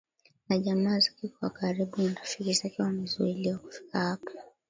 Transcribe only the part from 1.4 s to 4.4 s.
wa karibu na rafiki zake wamezuiliwa kufika hapa